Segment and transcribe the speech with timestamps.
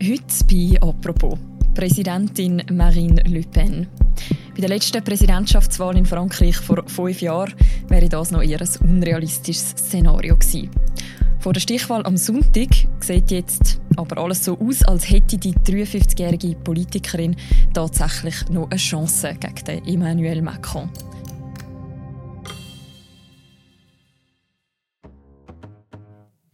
[0.00, 1.36] Heute bei «Apropos»
[1.74, 3.88] Präsidentin Marine Le Pen.
[4.54, 7.52] Bei der letzten Präsidentschaftswahl in Frankreich vor fünf Jahren
[7.88, 10.70] wäre das noch eher ein unrealistisches Szenario gewesen.
[11.40, 12.68] Vor der Stichwahl am Sonntag
[13.00, 17.34] sieht jetzt aber alles so aus, als hätte die 53-jährige Politikerin
[17.74, 20.88] tatsächlich noch eine Chance gegen Emmanuel Macron.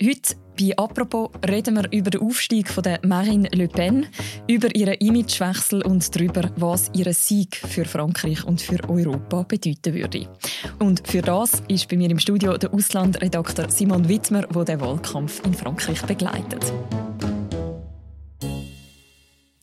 [0.02, 4.06] Heute bei «Apropos» reden wir über den Aufstieg von der Marine Le Pen,
[4.48, 10.28] über ihren Imagewechsel und darüber, was ihr Sieg für Frankreich und für Europa bedeuten würde.
[10.78, 15.44] Und für das ist bei mir im Studio der Auslandredakteur Simon Wittmer, der den Wahlkampf
[15.44, 16.72] in Frankreich begleitet.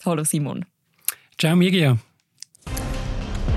[0.04, 0.64] Hallo Simon.
[1.38, 2.00] Ciao Miriam.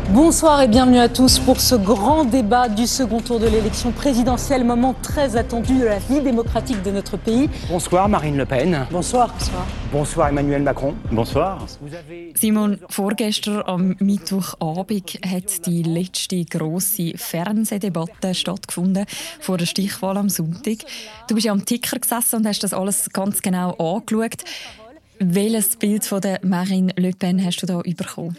[0.10, 4.64] Bonsoir et bienvenue à tous pour ce grand débat du second tour de l'élection présidentielle,
[4.64, 7.50] moment très attendu de la vie démocratique de notre pays.
[7.68, 8.86] Bonsoir Marine Le Pen.
[8.92, 9.34] Bonsoir.
[9.34, 9.66] Bonsoir.
[9.92, 10.94] Bonsoir Emmanuel Macron.
[11.12, 11.66] Bonsoir.
[12.36, 19.06] Simon, vorgestern am Mittwochabend hat die letzte grosse Fernsehdebatte stattgefunden
[19.40, 20.86] vor der Stichwahl am Sonntag.
[21.28, 24.44] Du bist ja am Ticker gesessen und hast das alles ganz genau angeschaut.
[25.20, 28.38] Welches Bild von der Marine Le Pen hast du da bekommen?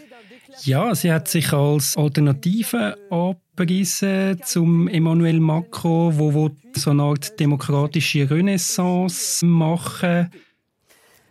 [0.63, 7.39] Ja, sie hat sich als Alternative abgerissen zum Emmanuel Macron, wo, wo so eine Art
[7.39, 10.31] demokratische Renaissance machen.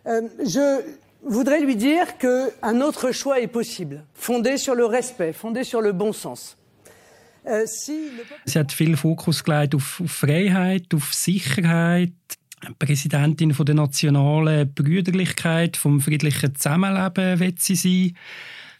[0.05, 0.83] Euh, je
[1.23, 5.91] voudrais lui dire qu'un autre choix est possible, fondé sur le respect, fondé sur le
[5.91, 6.55] bon sens.
[7.45, 12.11] Euh, sie hat viel Fokus gelegt auf, auf Freiheit, auf Sicherheit,
[12.79, 18.17] Präsidentin von der nationalen Brüderlichkeit, vom friedlichen Zusammenleben wird sie sein.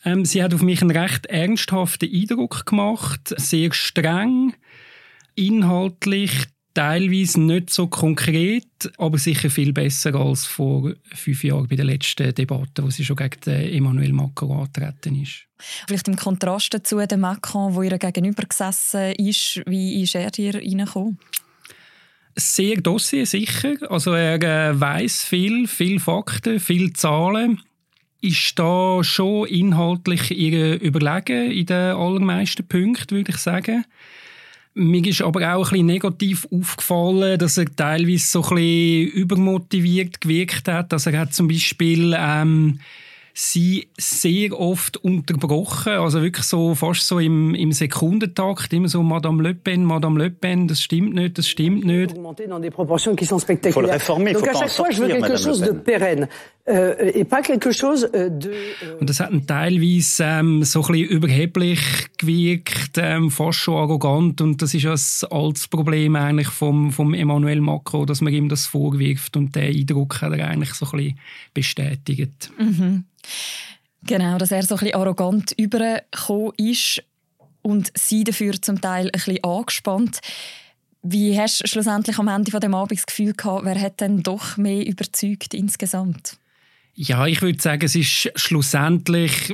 [0.04, 4.54] Ähm, sie hat auf mich einen recht ernsthaften Eindruck gemacht, sehr streng,
[5.36, 8.68] inhaltlich teilweise nicht so konkret,
[9.00, 13.16] aber sicher viel besser als vor fünf Jahren bei der letzten Debatte, wo sie schon
[13.16, 15.48] gegen Emmanuel Macron angetreten ist.
[15.88, 20.54] Vielleicht im Kontrast dazu der Macron, wo ihr gegenüber gesessen ist, wie ist er dir
[20.54, 21.18] reingekommen?
[22.36, 23.74] Sehr dossiersicher.
[23.90, 27.60] Also er äh, weiß viel, viel Fakten, viel Zahlen
[28.22, 33.86] ist da schon inhaltlich ihr überlegen in den allermeisten Punkten, würde ich sagen.
[34.74, 40.22] Mir ist aber auch ein bisschen negativ aufgefallen, dass er teilweise so ein bisschen übermotiviert
[40.22, 40.94] gewirkt hat.
[40.94, 42.80] Also er hat zum Beispiel ähm,
[43.40, 49.44] sie sehr oft unterbrochen, also wirklich so fast so im, im Sekundentakt, immer so Madame
[49.44, 52.16] Le Pen, Madame Le Pen, das stimmt nicht, das stimmt nicht.
[52.16, 53.96] Sont spectaculaires.
[53.96, 56.28] Réformer, Donc à chaque fois, je veux quelque chose de pérenne
[56.68, 58.30] chose euh.
[58.44, 58.98] Euh...
[59.00, 61.80] Und das hat teilweise ähm, so ein bisschen überheblich
[62.18, 67.14] gewirkt, ähm, fast schon arrogant und das ist ja das altes Problem eigentlich vom, vom
[67.14, 70.92] Emmanuel Macron, dass man ihm das vorwirft und der Eindruck hat er eigentlich so ein
[70.92, 71.20] bisschen
[71.54, 72.52] bestätigt.
[72.58, 73.06] Mhm.
[74.04, 77.04] Genau, dass er so ein bisschen arrogant übergekommen ist
[77.62, 80.20] und sie dafür zum Teil ein bisschen angespannt.
[81.02, 84.24] Wie hast du schlussendlich am Ende von dem Abend das Gefühl gehabt, wer hat denn
[84.24, 86.38] doch mehr überzeugt insgesamt?
[87.00, 89.54] Ja, ich würde sagen, es ist schlussendlich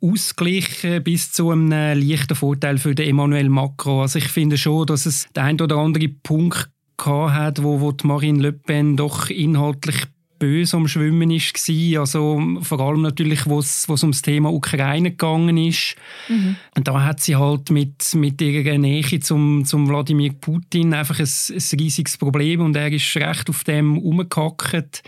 [0.00, 4.02] ausgeglichen bis zu einem leichten Vorteil für den Emmanuel Macron.
[4.02, 6.70] Also ich finde schon, dass es den ein oder anderen Punkt
[7.04, 9.96] hat, wo, wo Marine Le Pen doch inhaltlich
[10.38, 12.00] böse am Schwimmen war.
[12.00, 15.96] Also vor allem natürlich, wo es ums Thema Ukraine gegangen ist.
[16.28, 16.56] Mhm.
[16.76, 21.24] Und da hat sie halt mit, mit ihrer Nähe zum, zum Wladimir Putin einfach ein,
[21.26, 25.02] ein riesiges Problem und er ist recht auf dem umgehackt.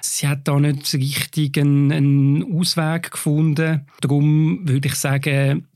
[0.00, 3.86] Sie hat da nicht richtig einen, einen Ausweg gefunden.
[4.00, 5.66] Darum würde ich sagen,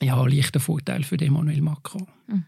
[0.00, 2.06] ja, leichter Vorteil für Emmanuel Macron.
[2.26, 2.44] Mhm.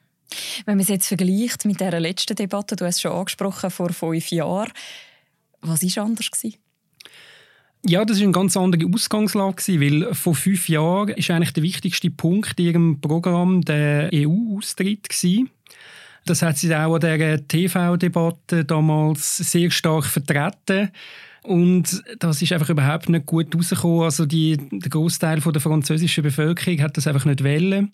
[0.65, 3.91] Wenn man es jetzt vergleicht mit der letzten Debatte, du hast es schon angesprochen, vor
[3.91, 4.73] fünf Jahren,
[5.63, 6.31] was war anders?
[6.31, 6.59] Gewesen?
[7.89, 12.11] Ja, das war eine ganz andere Ausgangslage, weil vor fünf Jahren ist eigentlich der wichtigste
[12.11, 15.09] Punkt in ihrem Programm der EU-Austritt.
[16.25, 20.91] Das hat sie auch an der TV-Debatte damals sehr stark vertreten.
[21.45, 24.03] Und das ist einfach überhaupt nicht gut rausgekommen.
[24.03, 27.93] Also die, der Großteil der französischen Bevölkerung hat das einfach nicht wollen.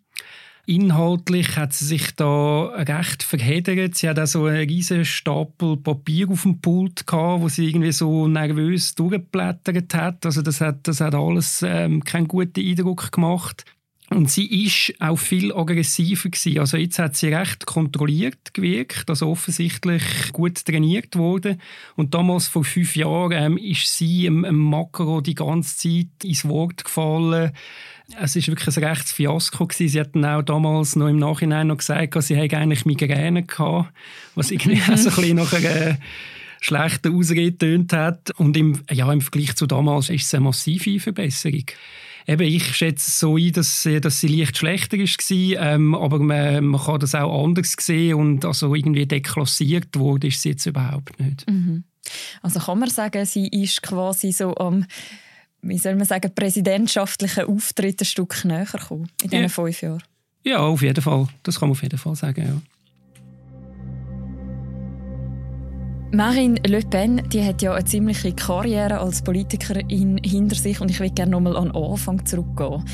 [0.65, 3.97] Inhaltlich hat sie sich da recht verheddert.
[3.97, 7.91] Sie hat auch so einen riesen Stapel Papier auf dem Pult gehabt, wo sie irgendwie
[7.91, 10.25] so nervös durchgeblättert hat.
[10.25, 13.65] Also das hat, das hat alles ähm, keinen guten Eindruck gemacht.
[14.11, 16.59] Und sie ist auch viel aggressiver gewesen.
[16.59, 21.61] Also jetzt hat sie recht kontrolliert gewirkt, also offensichtlich gut trainiert worden.
[21.97, 26.85] Und damals vor fünf Jahren ähm, ist sie im, Makro die ganze Zeit ins Wort
[26.85, 27.53] gefallen
[28.21, 29.89] es ist wirklich ein rechtes Fiasko gewesen.
[29.89, 33.93] Sie hatten auch damals noch im Nachhinein noch gesagt, sie hätte eigentlich Migräne gehabt,
[34.35, 34.97] was irgendwie mhm.
[34.97, 35.99] so ein bisschen nach einer
[36.61, 38.31] schlechte Ausrede getönt hat.
[38.39, 41.65] Und im, ja, im Vergleich zu damals ist es eine massive Verbesserung.
[42.27, 46.65] Eben, ich schätze es so ein, dass, dass sie leicht schlechter war, ähm, aber man,
[46.67, 51.19] man, kann das auch anders sehen und also irgendwie deklassiert wurde ist sie jetzt überhaupt
[51.19, 51.51] nicht.
[51.51, 51.83] Mhm.
[52.41, 54.87] Also kann man sagen, sie ist quasi so am
[55.63, 59.49] wie soll man sagen, präsidentschaftlichen Auftritt ein Stück näher gekommen in diesen ja.
[59.49, 60.03] fünf Jahren?
[60.45, 61.29] Ja, auf jeden Fall.
[61.45, 62.61] Das kann man auf jeden Fall sagen, ja.
[66.15, 71.01] Marine Le Pen die hat ja eine ziemliche Karriere als Politikerin hinter sich und ich
[71.01, 72.85] will gerne nochmal an den Anfang zurückgehen.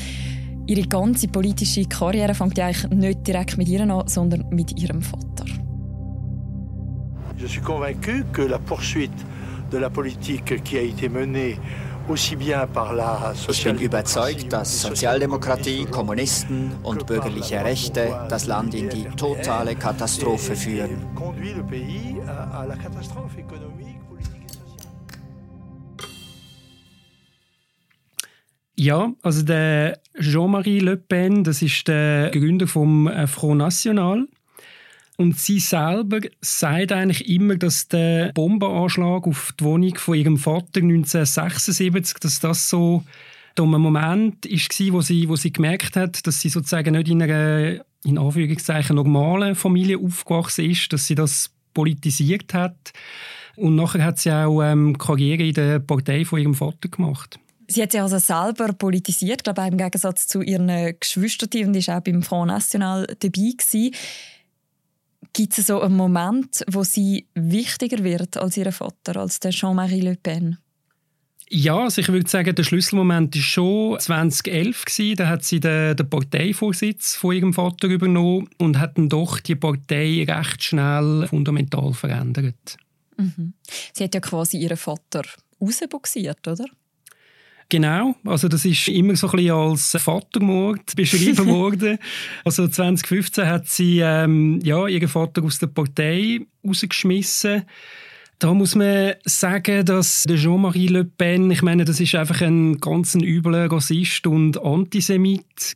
[0.67, 5.01] Ihre ganze politische Karriere fängt ja eigentlich nicht direkt mit ihr an, sondern mit ihrem
[5.01, 5.45] Vater.
[7.37, 9.25] Je suis convaincu que la poursuite
[9.71, 11.57] de la politique qui a été menée
[12.11, 20.55] ich bin überzeugt, dass Sozialdemokratie, Kommunisten und bürgerliche Rechte das Land in die totale Katastrophe
[20.55, 21.05] führen.
[28.75, 34.25] Ja, also der Jean-Marie Le Pen, das ist der Gründer vom äh, Front National.
[35.19, 40.79] Und sie selber sagt eigentlich immer, dass der Bombenanschlag auf die Wohnung von ihrem Vater
[40.79, 43.03] 1976, dass das so
[43.57, 47.81] der Moment war, wo sie, wo sie gemerkt hat, dass sie sozusagen nicht in einer
[48.05, 52.93] in Anführungszeichen normalen Familie aufgewachsen ist, dass sie das politisiert hat.
[53.57, 57.41] Und nachher hat sie auch ähm, Karriere in der Partei von ihrem Vater gemacht.
[57.67, 61.89] Sie hat sich also selber politisiert, glaube ich, im Gegensatz zu ihren Geschwistern und ist
[61.89, 63.91] auch beim Front National dabei gewesen.
[65.33, 70.01] Gibt es so einen Moment, wo sie wichtiger wird als ihr Vater, als der Jean-Marie
[70.01, 70.57] Le Pen?
[71.51, 74.85] Ja, also ich würde sagen, der Schlüsselmoment war schon 2011.
[74.85, 75.15] Gewesen.
[75.15, 79.55] Da hat sie den, den Parteivorsitz von ihrem Vater übernommen und hat dann doch die
[79.55, 82.77] Partei recht schnell fundamental verändert.
[83.17, 83.53] Mhm.
[83.93, 85.23] Sie hat ja quasi ihren Vater
[85.59, 86.65] rausboxiert, oder?
[87.71, 91.99] Genau, also das ist immer so ein bisschen als Vatermord beschrieben worden.
[92.43, 97.65] Also 2015 hat sie ähm, ja, ihren Vater aus der Partei rausgeschmissen.
[98.39, 103.13] Da muss man sagen, dass Jean-Marie Le Pen, ich meine, das ist einfach ein ganz
[103.13, 105.75] übler Rassist und Antisemit.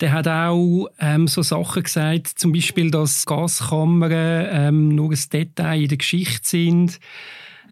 [0.00, 5.82] Der hat auch ähm, so Sachen gesagt, zum Beispiel, dass Gaskammern ähm, nur ein Detail
[5.82, 7.00] in der Geschichte sind.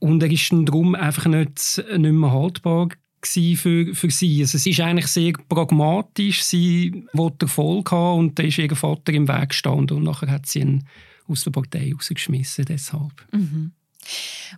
[0.01, 2.89] Und er ist dann darum einfach nicht, nicht mehr haltbar
[3.25, 4.41] für, für sie.
[4.43, 6.43] Also sie ist eigentlich sehr pragmatisch.
[6.45, 10.47] Sie wollte Erfolg haben und da ist ihr Vater im Weg gestanden und nachher hat
[10.47, 10.87] sie ihn
[11.29, 12.67] aus der Partei rausgeschmissen.
[12.67, 13.27] Deshalb.
[13.33, 13.73] Mhm.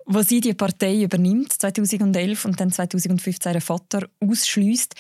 [0.05, 4.95] Wo sie die Partei übernimmt, 2011 und dann 2015 ihren Vater ausschließt,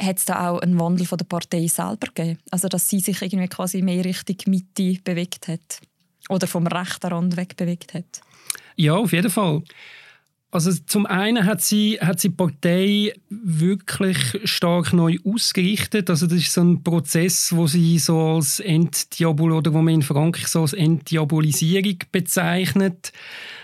[0.00, 2.38] hat es da auch einen Wandel von der Partei selber gegeben?
[2.50, 5.80] Also dass sie sich irgendwie quasi mehr Richtung Mitte bewegt hat
[6.28, 8.22] oder vom rechten Rand weg bewegt hat?
[8.76, 9.62] Ja, auf jeden Fall.
[10.52, 16.10] Also zum einen hat sie, hat sie die Partei wirklich stark neu ausgerichtet.
[16.10, 20.02] Also das ist so ein Prozess, wo sie so als Entdiabol oder wo man in
[20.02, 23.14] Frankreich so als Entdiabolisierung bezeichnet.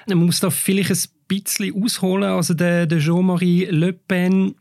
[0.06, 2.30] Man muss da vielleicht ein bisschen ausholen.
[2.30, 4.54] Also der, der Jean-Marie Le Pen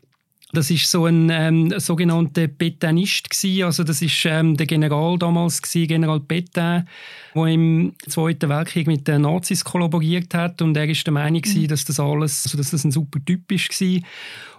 [0.52, 3.64] das ist so ein ähm, sogenannter Petanist gewesen.
[3.64, 6.88] Also das ist ähm, der General damals gewesen, General Petain,
[7.34, 11.62] der im Zweiten Weltkrieg mit den Nazis kollaboriert hat und er ist der Meinung gewesen,
[11.62, 11.68] mhm.
[11.68, 14.06] dass das alles, also dass das ein super Typ ist gewesen.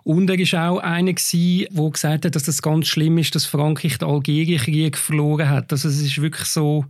[0.04, 3.46] Und er ist auch einer gewesen, der gesagt hat, dass das ganz schlimm ist, dass
[3.46, 5.72] Frankreich den Algerienkrieg verloren hat.
[5.72, 6.86] Also es ist wirklich so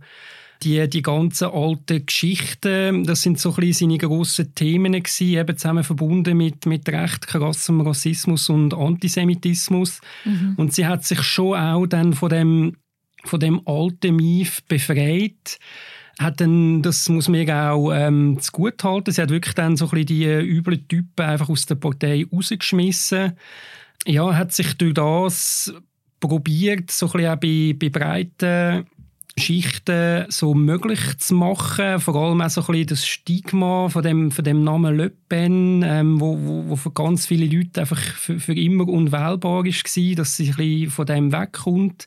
[0.62, 5.56] die, die ganzen alten Geschichten, das sind so ein bisschen seine grossen Themen gewesen, eben
[5.56, 10.00] zusammen verbunden mit, mit recht krassem Rassismus und Antisemitismus.
[10.24, 10.54] Mhm.
[10.56, 12.76] Und sie hat sich schon auch dann von dem,
[13.24, 15.58] von dem alten Mief befreit
[16.18, 19.10] hat dann, das muss man auch ähm, zu gut halten.
[19.10, 23.32] Sie hat wirklich dann so ein bisschen die üblen Typen einfach aus der Partei rausgeschmissen.
[24.06, 25.72] Ja, hat sich durch das
[26.20, 28.86] probiert, so ein bisschen auch bei, bei breiten
[29.38, 32.00] Schichten so möglich zu machen.
[32.00, 35.82] Vor allem auch so ein bisschen das Stigma von dem, von dem Namen Le Pen,
[35.84, 39.94] ähm, wo, wo, wo, für ganz viele Leute einfach für, für immer unwählbar war, dass
[40.36, 42.06] sie ein bisschen von dem wegkommt.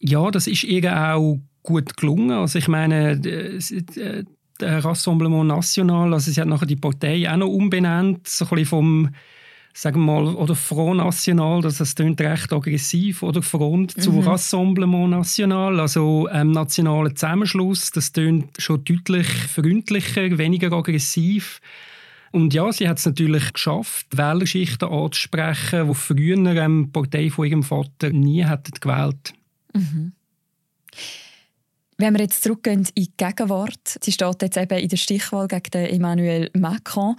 [0.00, 2.32] Ja, das ist ihr auch gut gelungen.
[2.32, 8.26] Also ich meine, der Rassemblement National, also sie hat nachher die Partei auch noch umbenannt,
[8.28, 9.10] so ein bisschen vom
[9.74, 14.00] sagen wir mal, oder Front National, das, das klingt recht aggressiv, oder Front mhm.
[14.02, 21.60] zu Rassemblement National, also ähm, nationaler Zusammenschluss, das klingt schon deutlich freundlicher, weniger aggressiv.
[22.32, 27.46] Und ja, sie hat es natürlich geschafft, Wählerschichten anzusprechen, die früher ähm, die Partei von
[27.46, 29.34] ihrem Vater nie hätten gewählt.
[29.74, 30.12] Mhm.
[31.98, 35.86] Wenn wir jetzt zurückgehen in die Gegenwart, sie steht jetzt eben in der Stichwahl gegen
[35.86, 37.16] Emmanuel Macron.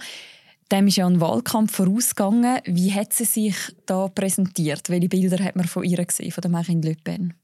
[0.72, 2.58] Dem ist ja ein Wahlkampf vorausgegangen.
[2.64, 3.54] Wie hat sie sich
[3.86, 4.88] da präsentiert?
[4.88, 7.34] Welche Bilder hat man von ihr gesehen, von der Marine Le Pen?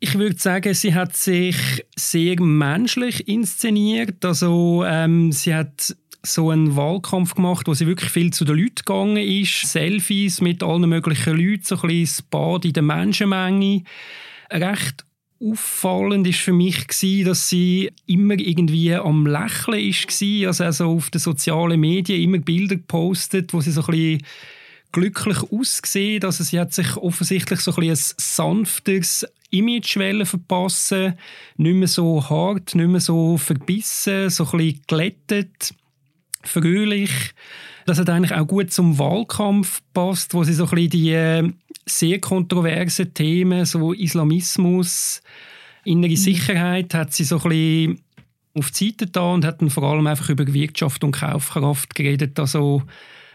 [0.00, 1.56] Ich würde sagen, sie hat sich
[1.96, 4.24] sehr menschlich inszeniert.
[4.24, 8.76] Also ähm, sie hat so einen Wahlkampf gemacht, wo sie wirklich viel zu den Leuten
[8.76, 9.70] gegangen ist.
[9.70, 13.82] Selfies mit allen möglichen Leuten, so ein bisschen das Bad in der Menschenmenge.
[14.50, 15.04] Recht
[15.40, 16.86] auffallend ist für mich
[17.24, 22.76] dass sie immer irgendwie am Lächeln ist also, also auf den sozialen Medien immer Bilder
[22.76, 24.22] gepostet, wo sie so ein bisschen
[24.92, 26.24] glücklich ausgesehen.
[26.24, 31.14] Also sie hat sich offensichtlich so ein, ein sanfteres Image verpassen,
[31.56, 35.74] nicht mehr so hart, nicht mehr so verbissen, so ein bisschen glättet,
[36.42, 37.10] fröhlich.
[37.86, 41.50] Das hat eigentlich auch gut zum Wahlkampf passt, wo sie so ein bisschen die äh,
[41.88, 45.22] sehr kontroversen Themen, so Islamismus,
[45.84, 46.16] innere mhm.
[46.16, 48.00] Sicherheit, hat sie so ein bisschen
[48.54, 52.38] auf die Seite da und hat dann vor allem einfach über Wirtschaft und Kaufkraft geredet.
[52.38, 52.82] Also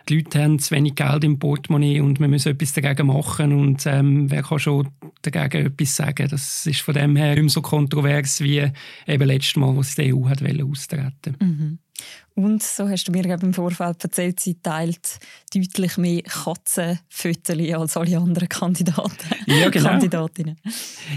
[0.09, 3.85] die Leute haben zu wenig Geld im Portemonnaie und wir müssen etwas dagegen machen und
[3.85, 4.89] ähm, wer kann schon
[5.21, 6.27] dagegen etwas sagen.
[6.29, 8.69] Das ist von dem her nicht mehr so kontrovers wie
[9.07, 11.79] eben letztes Mal, als die EU hat austreten mhm.
[12.35, 15.19] Und so hast du mir im Vorfeld erzählt, sie teilt
[15.53, 19.11] deutlich mehr Katzenfotos als alle anderen Kandidaten.
[19.45, 19.89] Ja, genau.
[19.89, 20.59] Kandidatinnen.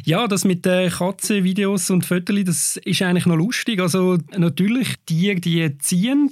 [0.05, 3.81] Ja, das mit den Katzenvideos und Fotos, das ist eigentlich noch lustig.
[3.81, 6.31] Also natürlich, Tiere, die ziehen.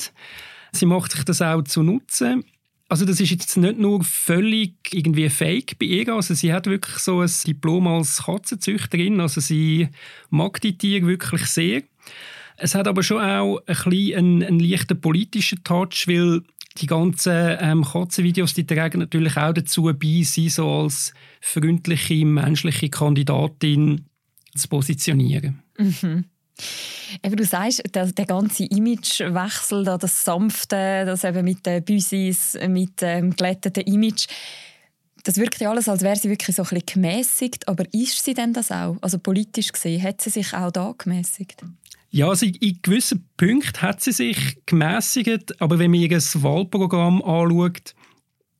[0.73, 2.45] Sie macht sich das auch zu nutzen.
[2.89, 6.99] Also das ist jetzt nicht nur völlig irgendwie fake bei ihr, also sie hat wirklich
[6.99, 9.89] so ein Diplom als Katzenzüchterin, also sie
[10.29, 11.83] mag die Tiere wirklich sehr.
[12.57, 16.43] Es hat aber schon auch ein einen, einen leichten politischen Touch, weil
[16.79, 22.91] die ganzen ähm, Katzenvideos die tragen natürlich auch dazu bei, sie so als freundliche, menschliche
[22.91, 24.07] Kandidatin
[24.57, 25.63] zu positionieren.
[25.79, 26.25] Mhm.
[27.23, 33.01] Eben, du sagst, der, der ganze Imagewechsel, das Sanfte, das eben mit den Büsis, mit
[33.03, 34.27] dem ähm, glätteten Image,
[35.25, 37.67] das wirkt ja alles, als wäre sie wirklich so ein bisschen gemäßigt.
[37.67, 38.97] Aber ist sie denn das auch?
[39.01, 41.63] Also politisch gesehen, hat sie sich auch da gemäßigt?
[42.15, 47.97] Ja, also in gewissen Punkten hat sie sich gemäßigt, aber wenn man ihr Wahlprogramm anschaut,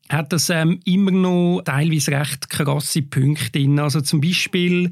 [0.09, 3.79] hat das ähm, immer noch teilweise recht krasse Punkte drin.
[3.79, 4.91] Also zum Beispiel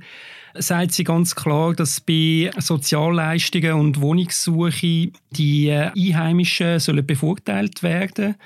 [0.55, 8.37] sagt sie ganz klar, dass bei Sozialleistungen und Wohnungssuche die äh, Einheimischen sollen bevorteilt werden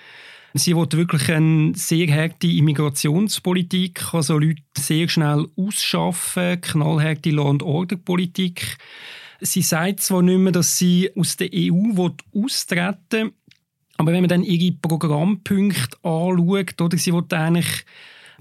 [0.55, 8.79] Sie will wirklich eine sehr harte Immigrationspolitik, also Leute sehr schnell ausschaffen, knallharte Land-Order-Politik.
[9.41, 13.33] Sie sagt zwar nicht mehr, dass sie aus der EU austreten will,
[13.99, 17.85] aber wenn man dann ihre Programmpunkte anschaut, oder sie will eigentlich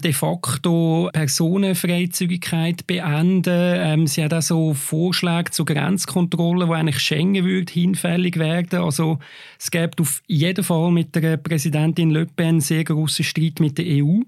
[0.02, 3.74] de facto Personenfreizügigkeit beenden.
[3.78, 8.80] Ähm, sie hat auch so Vorschläge zur Grenzkontrolle, wo eigentlich Schengen würde hinfällig werden.
[8.80, 9.18] Also
[9.58, 13.86] es gibt auf jeden Fall mit der Präsidentin Le Pen sehr großen Streit mit der
[13.86, 14.20] EU.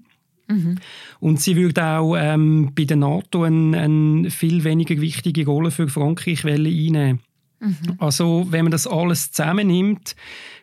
[0.49, 0.75] Mhm.
[1.19, 5.87] Und sie würde auch ähm, bei der NATO eine, eine, viel weniger wichtige Rolle für
[5.87, 7.19] Frankreich einnehmen.
[7.59, 7.95] Mhm.
[7.97, 10.15] Also wenn man das alles zusammennimmt,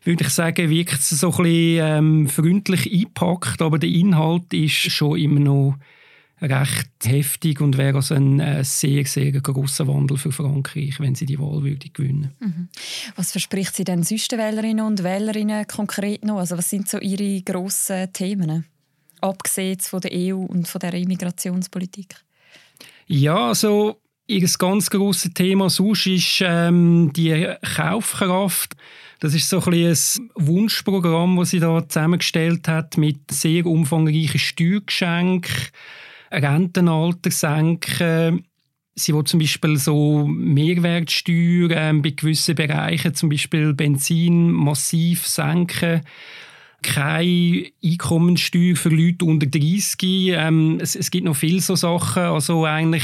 [0.02, 4.90] würde ich sagen, wirkt es so ein bisschen ähm, freundlich eingepackt, aber der Inhalt ist
[4.90, 5.78] schon immer noch
[6.40, 11.24] recht heftig und wäre also ein äh, sehr, sehr großer Wandel für Frankreich, wenn sie
[11.24, 12.68] die Wahl würde gewinnen mhm.
[13.14, 16.38] Was verspricht sie denn sonst den Wählerinnen und Wählerinnen konkret noch?
[16.38, 18.64] Also was sind so ihre grossen Themen,
[19.20, 22.14] abgesehen von der EU und von der Immigrationspolitik?
[23.06, 27.46] Ja, also ihr ganz grosses Thema sonst ist ähm, die
[27.76, 28.76] Kaufkraft.
[29.20, 29.96] Das ist so ein, ein
[30.34, 35.54] Wunschprogramm, das sie da zusammengestellt hat mit sehr umfangreichen Steuergeschenken,
[36.30, 38.44] Rentenalter senken.
[38.94, 46.02] Sie will zum Beispiel so Mehrwertsteuer ähm, bei gewissen Bereichen, zum Beispiel Benzin, massiv senken
[46.86, 49.98] keine Einkommenssteuer für Leute unter 30.
[50.02, 52.22] Ähm, es, es, gibt noch viele so Sachen.
[52.22, 53.02] Also eigentlich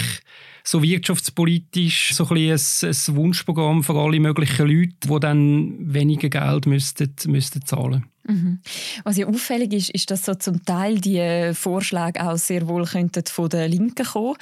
[0.65, 6.67] so wirtschaftspolitisch so ein, ein, ein Wunschprogramm für alle möglichen Leute, die dann weniger Geld
[6.67, 8.61] müssten, müssten zahlen mhm.
[9.05, 13.25] Was ja auffällig ist, ist, dass so zum Teil die Vorschläge auch sehr wohl könnten
[13.27, 14.37] von der Linken kommen.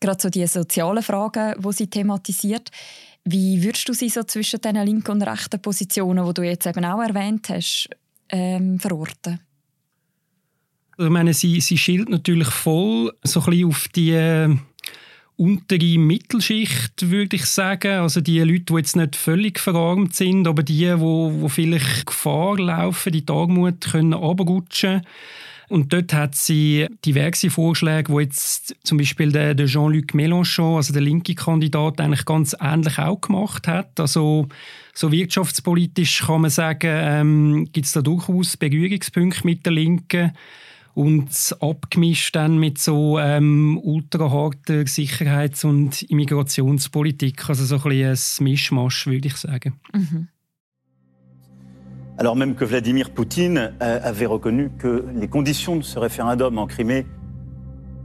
[0.00, 2.70] Gerade so die sozialen Fragen, die sie thematisiert.
[3.24, 6.84] Wie würdest du sie so zwischen den linken und rechten Positionen, die du jetzt eben
[6.84, 7.90] auch erwähnt hast,
[8.30, 9.40] ähm, verorten?
[10.96, 14.58] Also ich meine, sie, sie schielt natürlich voll so ein bisschen auf die
[15.40, 18.00] untere Mittelschicht, würde ich sagen.
[18.00, 22.58] Also die Leute, die jetzt nicht völlig verarmt sind, aber die, wo, wo vielleicht Gefahr
[22.58, 25.00] laufen, die Tagmut können runterrutschen
[25.70, 30.92] Und dort hat sie diverse Vorschläge, wo jetzt zum Beispiel der, der Jean-Luc Mélenchon, also
[30.92, 34.00] der linke Kandidat, eigentlich ganz ähnlich auch gemacht hat.
[34.00, 34.48] Also
[34.94, 40.32] so wirtschaftspolitisch kann man sagen, ähm, gibt es da durchaus Berührungspunkte mit der Linken
[40.94, 47.48] und abgemischt dann mit so ähm, ultraharter Sicherheits- und Immigrationspolitik.
[47.48, 49.74] Also so ein bisschen ein Mischmasch, würde ich sagen.
[49.94, 50.28] Mhm.
[52.20, 57.06] Alors même que Vladimir Poutine avait reconnu que les conditions de ce référendum en Crimée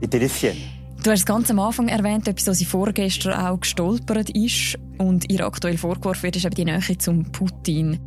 [0.00, 0.56] étaient les siennes.
[1.04, 5.44] Du hast ganz am Anfang erwähnt, etwas, was sie vorgestern auch gestolpert ist und ihr
[5.46, 7.98] aktuell vorgeworfen wird, ist eben die Nähe zum Putin.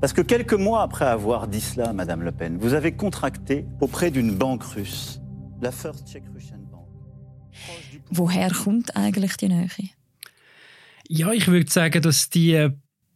[0.00, 4.10] Parce que quelques mois après avoir dit cela, Madame Le Pen, vous avez contracté auprès
[4.10, 5.20] d'une banque russe,
[5.60, 6.88] la First Czech Russian Bank.
[8.10, 9.68] Woher kommt eigentlich die Nähe?
[11.08, 12.70] Ja, ich würde sagen, dass die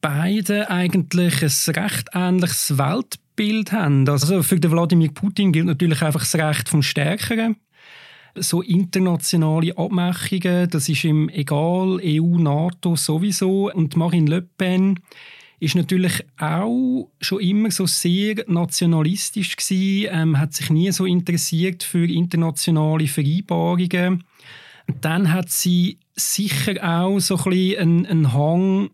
[0.06, 4.08] beide eigentlich ein recht ähnliches Weltbild haben.
[4.08, 7.56] Also für den Wladimir Putin gilt natürlich einfach das Recht vom Stärkeren.
[8.36, 13.72] So internationale Abmachungen, das ist ihm egal, EU, NATO sowieso.
[13.72, 15.00] Und Marine Le Pen
[15.58, 21.82] ist natürlich auch schon immer so sehr nationalistisch gewesen, ähm, hat sich nie so interessiert
[21.82, 24.22] für internationale Vereinbarungen.
[25.00, 28.90] dann hat sie sicher auch so ein bisschen einen, einen Hang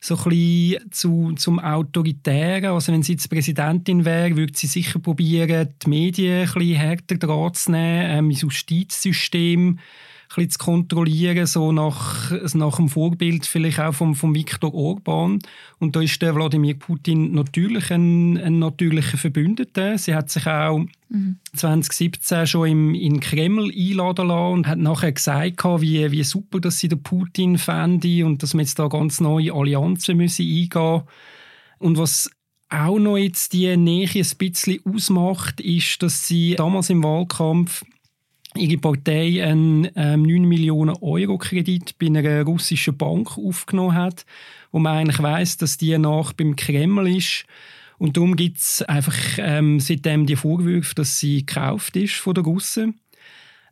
[0.00, 2.72] so ein bisschen zu, zum Autoritären.
[2.72, 7.16] Also wenn sie jetzt Präsidentin wäre, würde sie sicher probieren, die Medien ein bisschen härter
[7.16, 9.78] dran zu nehmen, ähm, das Justizsystem
[10.28, 15.38] bisschen zu kontrollieren, so nach, nach dem Vorbild vielleicht auch vom, vom Viktor Orban.
[15.78, 19.96] Und da ist der Wladimir Putin natürlich ein, ein natürlicher Verbündeter.
[19.98, 21.38] Sie hat sich auch mhm.
[21.54, 26.78] 2017 schon im, in Kreml einladen lassen und hat nachher gesagt, wie, wie super dass
[26.78, 31.02] sie den Putin fände und dass wir jetzt da ganz neue Allianzen müssen eingehen
[31.78, 32.30] Und was
[32.70, 37.84] auch noch jetzt die Nähe ein bisschen ausmacht, ist, dass sie damals im Wahlkampf
[38.56, 44.26] ihre Partei einen ähm, 9 Millionen Euro Kredit bei einer russischen Bank aufgenommen hat,
[44.72, 47.44] wo man eigentlich weiß, dass die nach beim Kreml ist.
[47.98, 52.44] Und darum gibt es einfach ähm, seitdem die Vorwürfe, dass sie gekauft ist von den
[52.44, 53.00] Russen.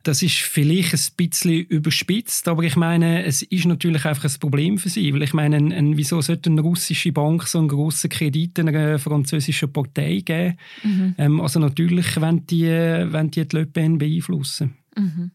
[0.03, 4.77] Das ist vielleicht ein bisschen überspitzt, aber ich meine, es ist natürlich einfach ein Problem
[4.77, 8.09] für sie, weil ich meine, ein, ein, wieso sollte eine russische Bank so einen grossen
[8.09, 10.57] Kredit einer französischen Partei geben?
[10.83, 11.15] Mhm.
[11.17, 14.75] Ähm, also natürlich, wenn die, wenn die, die Le Pen beeinflussen.
[14.95, 15.31] Mhm.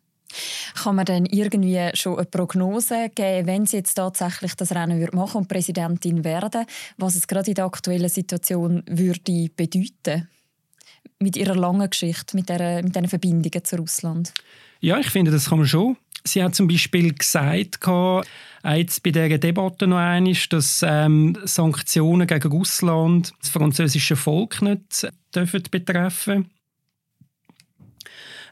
[0.75, 5.16] Kann man denn irgendwie schon eine Prognose geben, wenn sie jetzt tatsächlich das Rennen würde
[5.16, 6.66] machen und Präsidentin werden,
[6.97, 10.29] was es gerade in der aktuellen Situation würde bedeuten?
[11.18, 14.33] Mit ihrer langen Geschichte, mit, der, mit diesen Verbindungen zu Russland?
[14.81, 15.97] Ja, ich finde, das kann man schon.
[16.25, 17.81] Sie hat zum Beispiel gesagt,
[18.75, 25.09] jetzt bei dieser Debatte noch einmal, dass ähm, Sanktionen gegen Russland das französische Volk nicht
[25.35, 26.51] dürfen betreffen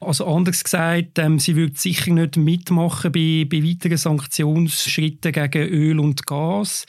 [0.00, 6.00] also anders gesagt, ähm, sie würde sicher nicht mitmachen bei, bei weiteren Sanktionsschritten gegen Öl
[6.00, 6.86] und Gas.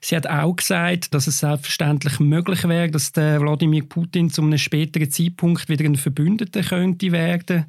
[0.00, 4.58] Sie hat auch gesagt, dass es selbstverständlich möglich wäre, dass der Wladimir Putin zu einem
[4.58, 7.66] späteren Zeitpunkt wieder ein Verbündeter könnte werden.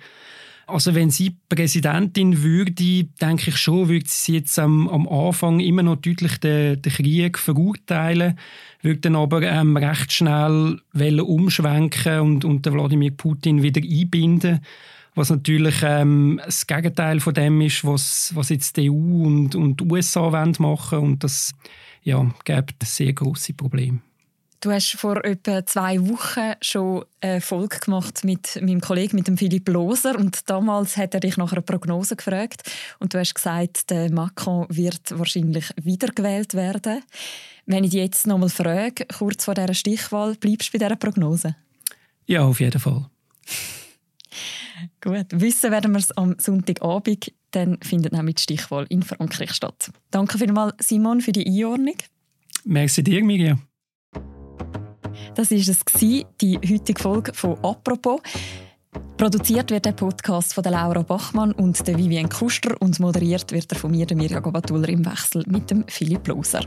[0.65, 5.84] Also wenn sie Präsidentin würde, denke ich schon, würde sie jetzt am, am Anfang immer
[5.84, 8.39] noch deutlich den, den Krieg verurteilen,
[8.82, 14.62] würde dann aber ähm, recht schnell umschwenken und, und Wladimir Putin wieder einbinden
[15.15, 19.80] was natürlich ähm, das Gegenteil von dem ist, was, was jetzt die EU und, und
[19.80, 21.54] die USA wollen machen und das
[22.02, 23.99] ja, gibt sehr große Probleme.
[24.63, 29.38] Du hast vor etwa zwei Wochen schon eine Folge gemacht mit meinem Kollegen, mit dem
[29.38, 30.17] Philipp Loser.
[30.17, 32.71] Und damals hat er dich nach einer Prognose gefragt.
[32.97, 37.04] Und du hast gesagt, der Macron wird wahrscheinlich wiedergewählt werden.
[37.65, 40.95] Wenn ich dich jetzt noch nochmal frage, kurz vor dieser Stichwahl, bleibst du bei dieser
[40.95, 41.58] Prognose?
[42.26, 43.10] Ja, auf jeden Fall.
[45.02, 47.34] Gut, wissen werden wir es am Sonntagabend.
[47.52, 49.91] Dann findet nämlich die Stichwahl in Frankreich statt.
[50.10, 51.97] Danke vielmals, Simon, für die Einordnung.
[52.63, 53.62] Merci dir, Miriam.
[55.35, 55.79] Das war es,
[56.41, 58.21] die heutige Folge von «Apropos».
[59.17, 63.77] Produziert wird der Podcast von Laura Bachmann und der Vivian Kuster und moderiert wird er
[63.77, 66.61] von mir, der Mirja Gabatuller, im Wechsel mit dem Philipp Loser.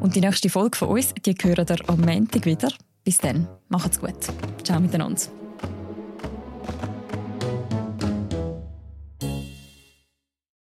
[0.00, 2.68] Und die nächste Folge von uns, die hören ihr am Montag wieder.
[3.04, 4.28] Bis dann, macht's gut.
[4.62, 5.41] Ciao miteinander.